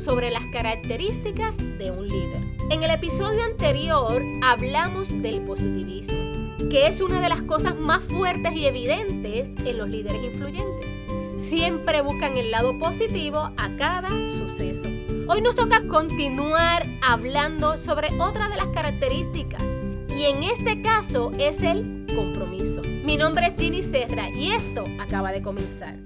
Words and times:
sobre 0.00 0.30
las 0.30 0.46
características 0.46 1.56
de 1.56 1.90
un 1.90 2.08
líder. 2.08 2.40
En 2.70 2.82
el 2.82 2.90
episodio 2.90 3.44
anterior 3.44 4.22
hablamos 4.42 5.08
del 5.22 5.40
positivismo, 5.42 6.56
que 6.70 6.86
es 6.86 7.00
una 7.00 7.20
de 7.20 7.28
las 7.28 7.42
cosas 7.42 7.76
más 7.76 8.02
fuertes 8.04 8.54
y 8.54 8.66
evidentes 8.66 9.52
en 9.64 9.78
los 9.78 9.88
líderes 9.88 10.24
influyentes. 10.24 10.90
Siempre 11.36 12.00
buscan 12.00 12.36
el 12.36 12.50
lado 12.50 12.78
positivo 12.78 13.50
a 13.56 13.76
cada 13.76 14.08
suceso. 14.30 14.88
Hoy 15.28 15.42
nos 15.42 15.54
toca 15.54 15.86
continuar 15.86 16.86
hablando 17.02 17.76
sobre 17.76 18.08
otra 18.20 18.48
de 18.48 18.56
las 18.56 18.68
características 18.68 19.62
y 20.08 20.24
en 20.24 20.42
este 20.42 20.82
caso 20.82 21.30
es 21.38 21.62
el 21.62 22.06
compromiso. 22.14 22.82
Mi 22.82 23.16
nombre 23.16 23.46
es 23.46 23.54
Ginny 23.54 23.82
Serra 23.82 24.28
y 24.30 24.52
esto 24.52 24.86
acaba 24.98 25.32
de 25.32 25.42
comenzar. 25.42 25.98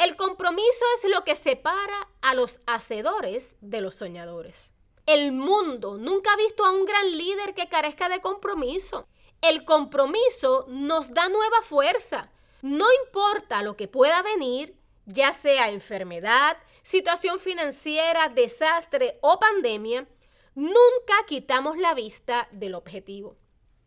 El 0.00 0.16
compromiso 0.16 0.84
es 0.96 1.10
lo 1.10 1.24
que 1.24 1.36
separa 1.36 2.08
a 2.22 2.34
los 2.34 2.60
hacedores 2.64 3.52
de 3.60 3.82
los 3.82 3.96
soñadores. 3.96 4.72
El 5.04 5.30
mundo 5.30 5.98
nunca 5.98 6.32
ha 6.32 6.36
visto 6.38 6.64
a 6.64 6.70
un 6.70 6.86
gran 6.86 7.18
líder 7.18 7.52
que 7.52 7.68
carezca 7.68 8.08
de 8.08 8.22
compromiso. 8.22 9.06
El 9.42 9.66
compromiso 9.66 10.64
nos 10.68 11.12
da 11.12 11.28
nueva 11.28 11.60
fuerza. 11.60 12.30
No 12.62 12.86
importa 13.04 13.62
lo 13.62 13.76
que 13.76 13.88
pueda 13.88 14.22
venir, 14.22 14.74
ya 15.04 15.34
sea 15.34 15.68
enfermedad, 15.68 16.56
situación 16.82 17.38
financiera, 17.38 18.30
desastre 18.30 19.18
o 19.20 19.38
pandemia, 19.38 20.08
nunca 20.54 21.26
quitamos 21.26 21.76
la 21.76 21.92
vista 21.92 22.48
del 22.52 22.74
objetivo. 22.74 23.36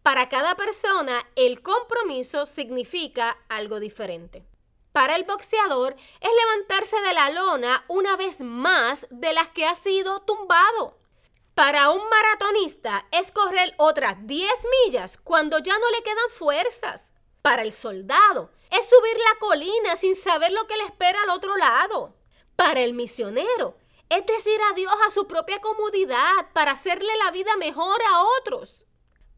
Para 0.03 0.29
cada 0.29 0.53
persona, 0.53 1.27
el 1.35 1.63
compromiso 1.63 2.45
significa 2.45 3.35
algo 3.49 3.79
diferente 3.79 4.45
para 4.93 5.15
el 5.15 5.25
boxeador 5.25 5.95
es 6.21 6.29
levantarse 6.45 7.01
de 7.01 7.13
la 7.13 7.29
lona 7.31 7.83
una 7.87 8.15
vez 8.15 8.39
más 8.39 9.07
de 9.09 9.33
las 9.33 9.49
que 9.49 9.65
ha 9.65 9.75
sido 9.75 10.21
tumbado. 10.21 10.99
Para 11.55 11.89
un 11.89 12.01
maratonista 12.09 13.05
es 13.11 13.31
correr 13.31 13.73
otras 13.77 14.15
10 14.25 14.51
millas 14.85 15.17
cuando 15.17 15.59
ya 15.59 15.77
no 15.77 15.91
le 15.91 16.03
quedan 16.03 16.29
fuerzas. 16.29 17.11
Para 17.41 17.63
el 17.63 17.73
soldado 17.73 18.51
es 18.69 18.87
subir 18.87 19.17
la 19.17 19.39
colina 19.39 19.95
sin 19.95 20.15
saber 20.15 20.51
lo 20.51 20.65
que 20.67 20.77
le 20.77 20.85
espera 20.85 21.21
al 21.23 21.31
otro 21.31 21.57
lado. 21.57 22.15
Para 22.55 22.81
el 22.81 22.93
misionero 22.93 23.75
es 24.09 24.25
decir 24.27 24.59
adiós 24.71 24.93
a 25.07 25.11
su 25.11 25.27
propia 25.27 25.59
comodidad 25.59 26.51
para 26.53 26.71
hacerle 26.73 27.11
la 27.17 27.31
vida 27.31 27.57
mejor 27.57 27.99
a 28.11 28.23
otros. 28.39 28.85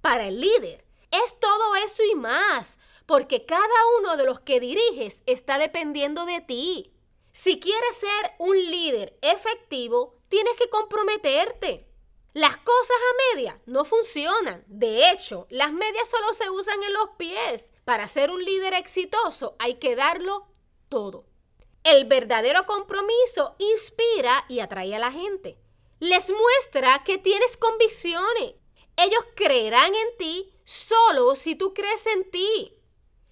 Para 0.01 0.27
el 0.27 0.41
líder 0.41 0.85
es 1.11 1.39
todo 1.39 1.77
eso 1.77 2.03
y 2.03 2.15
más, 2.15 2.77
porque 3.05 3.45
cada 3.45 3.67
uno 3.99 4.17
de 4.17 4.25
los 4.25 4.39
que 4.39 4.59
diriges 4.59 5.21
está 5.25 5.57
dependiendo 5.57 6.25
de 6.25 6.41
ti. 6.41 6.91
Si 7.31 7.59
quieres 7.59 7.95
ser 7.97 8.33
un 8.39 8.57
líder 8.57 9.17
efectivo, 9.21 10.15
tienes 10.29 10.55
que 10.55 10.69
comprometerte. 10.69 11.87
Las 12.33 12.57
cosas 12.57 12.97
a 12.97 13.35
media 13.35 13.61
no 13.65 13.85
funcionan. 13.85 14.63
De 14.67 15.09
hecho, 15.09 15.47
las 15.49 15.71
medias 15.71 16.09
solo 16.09 16.33
se 16.33 16.49
usan 16.49 16.81
en 16.83 16.93
los 16.93 17.09
pies. 17.17 17.71
Para 17.85 18.07
ser 18.07 18.31
un 18.31 18.43
líder 18.43 18.73
exitoso 18.73 19.55
hay 19.59 19.75
que 19.75 19.95
darlo 19.95 20.47
todo. 20.89 21.25
El 21.83 22.05
verdadero 22.05 22.65
compromiso 22.65 23.55
inspira 23.59 24.43
y 24.49 24.59
atrae 24.59 24.95
a 24.95 24.99
la 24.99 25.11
gente. 25.11 25.57
Les 25.99 26.29
muestra 26.29 27.03
que 27.05 27.17
tienes 27.17 27.57
convicciones. 27.57 28.55
Ellos 28.97 29.25
creerán 29.35 29.93
en 29.93 30.17
ti 30.17 30.51
solo 30.65 31.35
si 31.35 31.55
tú 31.55 31.73
crees 31.73 32.05
en 32.07 32.29
ti. 32.31 32.74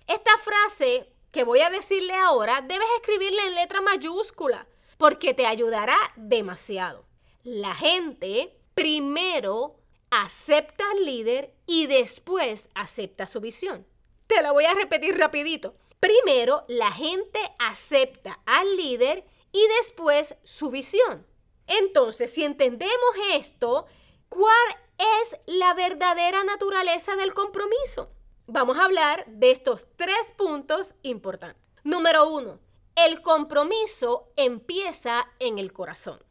Esta 0.07 0.37
frase 0.37 1.09
que 1.31 1.43
voy 1.43 1.61
a 1.61 1.69
decirle 1.69 2.13
ahora 2.13 2.61
debes 2.61 2.87
escribirla 2.99 3.45
en 3.47 3.55
letra 3.55 3.81
mayúscula 3.81 4.67
porque 4.97 5.33
te 5.33 5.45
ayudará 5.45 5.97
demasiado. 6.15 7.05
La 7.43 7.75
gente 7.75 8.57
primero 8.73 9.75
acepta 10.11 10.83
al 10.91 11.05
líder 11.05 11.53
y 11.65 11.87
después 11.87 12.69
acepta 12.75 13.27
su 13.27 13.41
visión. 13.41 13.85
Te 14.27 14.41
la 14.41 14.51
voy 14.51 14.65
a 14.65 14.73
repetir 14.73 15.17
rapidito. 15.17 15.75
Primero, 15.99 16.65
la 16.67 16.91
gente 16.91 17.39
acepta 17.59 18.39
al 18.45 18.77
líder 18.77 19.25
y 19.51 19.65
después 19.79 20.35
su 20.43 20.69
visión. 20.69 21.25
Entonces, 21.67 22.31
si 22.31 22.43
entendemos 22.43 23.15
esto, 23.31 23.85
¿cuál 24.29 24.77
es 24.97 25.39
la 25.45 25.73
verdadera 25.73 26.43
naturaleza 26.43 27.15
del 27.15 27.33
compromiso? 27.33 28.11
Vamos 28.47 28.77
a 28.77 28.85
hablar 28.85 29.25
de 29.27 29.51
estos 29.51 29.85
tres 29.95 30.33
puntos 30.37 30.93
importantes. 31.01 31.61
Número 31.83 32.27
uno, 32.27 32.59
el 32.95 33.21
compromiso 33.21 34.31
empieza 34.35 35.27
en 35.39 35.59
el 35.59 35.73
corazón. 35.73 36.23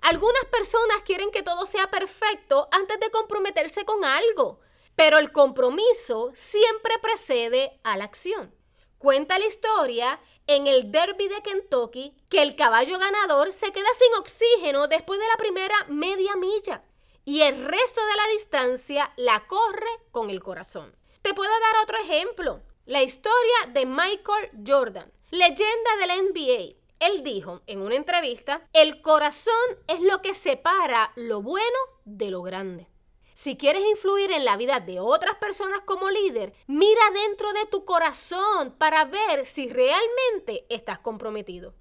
Algunas 0.00 0.44
personas 0.46 1.02
quieren 1.04 1.30
que 1.30 1.42
todo 1.42 1.64
sea 1.64 1.90
perfecto 1.90 2.68
antes 2.70 3.00
de 3.00 3.10
comprometerse 3.10 3.84
con 3.84 4.04
algo, 4.04 4.60
pero 4.94 5.18
el 5.18 5.32
compromiso 5.32 6.30
siempre 6.34 6.98
precede 7.00 7.80
a 7.84 7.96
la 7.96 8.04
acción. 8.04 8.54
Cuenta 8.98 9.38
la 9.38 9.46
historia 9.46 10.20
en 10.46 10.66
el 10.66 10.92
Derby 10.92 11.28
de 11.28 11.42
Kentucky 11.42 12.16
que 12.28 12.42
el 12.42 12.54
caballo 12.54 12.98
ganador 12.98 13.52
se 13.52 13.72
queda 13.72 13.88
sin 13.98 14.18
oxígeno 14.18 14.88
después 14.88 15.18
de 15.18 15.26
la 15.26 15.36
primera 15.36 15.74
media 15.88 16.36
milla 16.36 16.84
y 17.24 17.42
el 17.42 17.64
resto 17.64 18.00
de 18.04 18.16
la 18.16 18.32
distancia 18.32 19.12
la 19.16 19.46
corre 19.46 19.88
con 20.10 20.30
el 20.30 20.42
corazón. 20.42 20.94
Te 21.24 21.32
puedo 21.32 21.50
dar 21.50 21.82
otro 21.82 21.96
ejemplo. 21.96 22.60
La 22.84 23.02
historia 23.02 23.56
de 23.72 23.86
Michael 23.86 24.50
Jordan, 24.66 25.10
leyenda 25.30 25.96
del 25.98 26.28
NBA. 26.28 26.76
Él 27.00 27.22
dijo 27.22 27.62
en 27.66 27.80
una 27.80 27.94
entrevista, 27.94 28.68
el 28.74 29.00
corazón 29.00 29.54
es 29.88 30.00
lo 30.02 30.20
que 30.20 30.34
separa 30.34 31.12
lo 31.16 31.40
bueno 31.40 31.78
de 32.04 32.30
lo 32.30 32.42
grande. 32.42 32.90
Si 33.32 33.56
quieres 33.56 33.86
influir 33.86 34.32
en 34.32 34.44
la 34.44 34.58
vida 34.58 34.80
de 34.80 35.00
otras 35.00 35.36
personas 35.36 35.80
como 35.80 36.10
líder, 36.10 36.52
mira 36.66 37.10
dentro 37.14 37.54
de 37.54 37.64
tu 37.70 37.86
corazón 37.86 38.72
para 38.76 39.06
ver 39.06 39.46
si 39.46 39.66
realmente 39.70 40.66
estás 40.68 40.98
comprometido. 40.98 41.74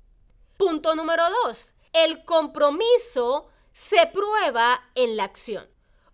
Punto 0.56 0.96
número 0.96 1.26
dos, 1.44 1.74
el 1.92 2.24
compromiso 2.24 3.50
se 3.74 4.08
prueba 4.08 4.90
en 4.96 5.18
la 5.18 5.26
acción. 5.26 5.73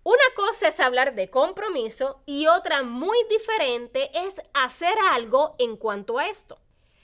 Una 0.10 0.34
cosa 0.36 0.70
es 0.70 0.80
hablar 0.80 1.14
de 1.14 1.30
compromiso 1.30 2.24
y 2.26 2.48
otra 2.48 2.82
muy 2.82 3.16
diferente 3.30 4.10
es 4.16 4.42
hacer 4.56 4.96
algo 5.12 5.54
en 5.60 5.78
cuanto 5.78 6.18
a 6.18 6.26
esto. 6.26 6.60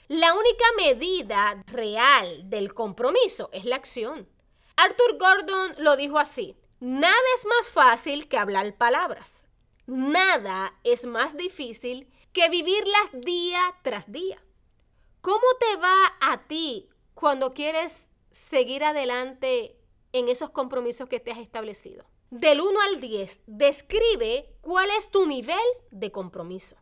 La 0.08 0.34
única 0.34 0.64
medida 0.76 1.62
real 1.68 2.50
del 2.50 2.74
compromiso 2.74 3.48
es 3.52 3.64
la 3.64 3.76
acción. 3.76 4.28
Arthur 4.74 5.18
Gordon 5.20 5.76
lo 5.78 5.94
dijo 5.94 6.18
así, 6.18 6.56
nada 6.80 7.14
es 7.38 7.46
más 7.46 7.68
fácil 7.68 8.26
que 8.26 8.38
hablar 8.38 8.76
palabras. 8.76 9.46
Nada 9.86 10.76
es 10.82 11.06
más 11.06 11.36
difícil 11.36 12.10
que 12.32 12.48
vivirlas 12.48 13.10
día 13.12 13.60
tras 13.82 14.10
día. 14.10 14.42
¿Cómo 15.20 15.46
te 15.60 15.76
va 15.76 16.16
a 16.20 16.48
ti 16.48 16.88
cuando 17.14 17.52
quieres 17.52 18.08
seguir 18.32 18.82
adelante 18.82 19.78
en 20.10 20.28
esos 20.28 20.50
compromisos 20.50 21.08
que 21.08 21.20
te 21.20 21.30
has 21.30 21.38
establecido? 21.38 22.04
Del 22.30 22.60
1 22.60 22.80
al 22.80 23.00
10, 23.00 23.42
describe 23.46 24.56
cuál 24.60 24.88
es 24.98 25.10
tu 25.10 25.26
nivel 25.26 25.64
de 25.90 26.10
compromiso. 26.10 26.76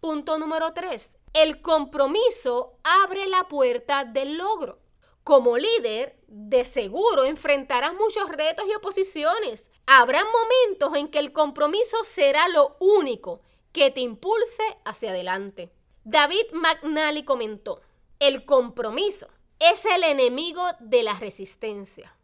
Punto 0.00 0.38
número 0.38 0.72
3. 0.72 1.10
El 1.34 1.62
compromiso 1.62 2.78
abre 2.82 3.26
la 3.26 3.48
puerta 3.48 4.04
del 4.04 4.38
logro. 4.38 4.80
Como 5.22 5.58
líder, 5.58 6.18
de 6.26 6.64
seguro 6.64 7.24
enfrentarás 7.24 7.94
muchos 7.94 8.28
retos 8.30 8.64
y 8.68 8.74
oposiciones. 8.74 9.70
Habrá 9.86 10.22
momentos 10.24 10.96
en 10.96 11.08
que 11.08 11.18
el 11.18 11.32
compromiso 11.32 12.02
será 12.02 12.48
lo 12.48 12.76
único 12.80 13.42
que 13.72 13.90
te 13.90 14.00
impulse 14.00 14.62
hacia 14.84 15.10
adelante. 15.10 15.70
David 16.04 16.46
McNally 16.52 17.24
comentó, 17.24 17.82
el 18.18 18.44
compromiso 18.44 19.28
es 19.58 19.84
el 19.84 20.02
enemigo 20.02 20.62
de 20.80 21.02
la 21.02 21.14
resistencia. 21.14 22.16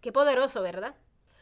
Qué 0.00 0.12
poderoso, 0.12 0.62
¿verdad? 0.62 0.94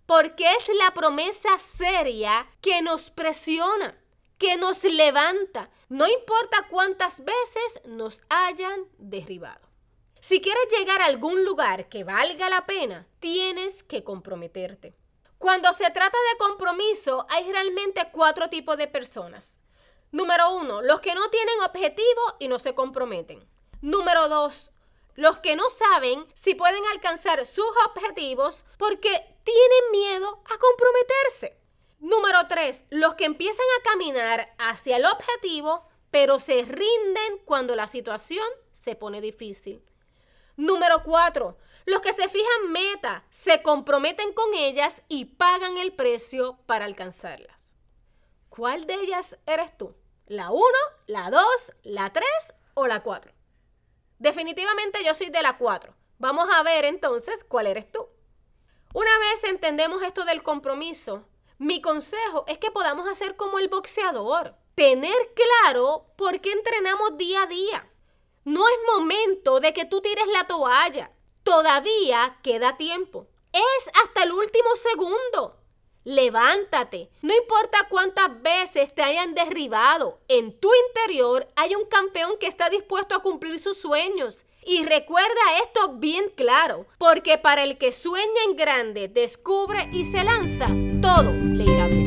Porque 0.07 0.45
es 0.45 0.69
la 0.79 0.93
promesa 0.93 1.59
seria 1.59 2.47
que 2.61 2.83
nos 2.83 3.11
presiona, 3.11 3.99
que 4.39 4.57
nos 4.57 4.85
levanta, 4.85 5.71
no 5.89 6.07
importa 6.07 6.67
cuántas 6.69 7.25
veces 7.25 7.81
nos 7.87 8.23
hayan 8.29 8.87
derribado. 8.99 9.69
Si 10.21 10.41
quieres 10.41 10.65
llegar 10.71 11.03
a 11.03 11.07
algún 11.07 11.45
lugar 11.45 11.89
que 11.89 12.05
valga 12.05 12.49
la 12.49 12.67
pena, 12.67 13.07
tienes 13.21 13.83
que 13.83 14.03
comprometerte. 14.03 14.95
Cuando 15.39 15.71
se 15.75 15.91
trata 15.91 16.17
de 16.33 16.39
compromiso, 16.39 17.27
hay 17.29 17.51
realmente 17.53 18.09
cuatro 18.11 18.49
tipos 18.49 18.79
de 18.79 18.87
personas. 18.87 19.59
Número 20.13 20.57
uno, 20.57 20.81
los 20.81 21.01
que 21.01 21.15
no 21.15 21.29
tienen 21.29 21.61
objetivo 21.61 22.37
y 22.39 22.49
no 22.49 22.59
se 22.59 22.75
comprometen. 22.75 23.47
Número 23.83 24.29
dos, 24.29 24.73
los 25.15 25.39
que 25.39 25.57
no 25.57 25.69
saben 25.69 26.27
si 26.35 26.55
pueden 26.55 26.85
alcanzar 26.87 27.45
sus 27.45 27.67
objetivos 27.89 28.65
porque 28.79 29.34
tienen 29.45 29.91
miedo 29.93 30.43
a 30.45 30.59
comprometerse. 30.59 31.59
Número 32.01 32.47
3. 32.49 32.85
Los 32.91 33.15
que 33.15 33.25
empiezan 33.25 33.67
a 33.79 33.83
caminar 33.91 34.55
hacia 34.59 34.97
el 34.97 35.07
objetivo 35.07 35.89
pero 36.15 36.39
se 36.39 36.63
rinden 36.63 37.39
cuando 37.45 37.75
la 37.75 37.89
situación 37.89 38.47
se 38.71 38.95
pone 38.95 39.21
difícil. 39.21 39.83
Número 40.55 41.03
4. 41.03 41.59
Los 41.87 42.03
que 42.03 42.13
se 42.13 42.29
fijan 42.29 42.71
meta, 42.71 43.25
se 43.31 43.65
comprometen 43.65 44.33
con 44.33 44.55
ellas 44.55 45.03
y 45.09 45.25
pagan 45.25 45.77
el 45.77 45.93
precio 45.93 46.57
para 46.67 46.85
alcanzarlas. 46.85 47.75
¿Cuál 48.49 48.87
de 48.87 48.95
ellas 48.95 49.37
eres 49.45 49.77
tú? 49.77 49.97
¿La 50.29 50.53
1, 50.53 50.63
la 51.09 51.31
2, 51.31 51.43
la 51.83 52.13
3 52.13 52.25
o 52.75 52.87
la 52.87 53.03
4? 53.03 53.33
Definitivamente 54.21 55.03
yo 55.05 55.15
soy 55.15 55.31
de 55.31 55.43
la 55.43 55.59
4. 55.59 55.97
Vamos 56.21 56.49
a 56.55 56.63
ver 56.63 56.85
entonces 56.85 57.43
cuál 57.43 57.67
eres 57.67 57.91
tú. 57.91 58.07
Una 58.95 59.11
vez 59.19 59.43
entendemos 59.51 60.05
esto 60.05 60.25
del 60.25 60.45
compromiso, 60.45 61.25
mi 61.59 61.83
consejo 61.83 62.45
es 62.47 62.59
que 62.59 62.71
podamos 62.71 63.09
hacer 63.09 63.35
como 63.35 63.59
el 63.59 63.67
boxeador, 63.67 64.55
tener 64.77 65.35
claro 65.35 66.07
por 66.17 66.41
qué 66.41 66.53
entrenamos 66.53 67.19
día 67.19 67.43
a 67.43 67.47
día. 67.49 67.91
No 68.45 68.69
es 68.69 68.75
momento 68.95 69.59
de 69.59 69.73
que 69.73 69.85
tú 69.85 70.01
tires 70.01 70.29
la 70.29 70.47
toalla. 70.47 71.11
Todavía 71.43 72.39
queda 72.45 72.77
tiempo. 72.77 73.27
Es 73.53 73.91
hasta 74.01 74.23
el 74.23 74.33
último 74.33 74.69
segundo. 74.77 75.61
Levántate. 76.05 77.09
No 77.23 77.35
importa 77.35 77.87
cuántas 77.89 78.43
veces 78.43 78.95
te 78.95 79.03
hayan 79.03 79.35
derribado, 79.35 80.19
en 80.29 80.53
tu 80.53 80.71
interior 80.89 81.49
hay 81.57 81.75
un 81.75 81.87
campeón 81.87 82.33
que 82.39 82.47
está 82.47 82.69
dispuesto 82.69 83.15
a 83.15 83.23
cumplir 83.23 83.59
sus 83.59 83.79
sueños. 83.79 84.45
Y 84.67 84.85
recuerda 84.85 85.59
esto 85.63 85.95
bien 85.95 86.31
claro, 86.37 86.87
porque 86.99 87.39
para 87.39 87.65
el 87.65 87.77
que 87.79 87.93
sueña 87.93 88.45
en 88.49 88.57
grande, 88.57 89.09
descubre 89.09 89.89
y 89.93 90.05
se 90.05 90.25
lanza, 90.25 90.67
todo 91.01 91.33
le 91.33 92.04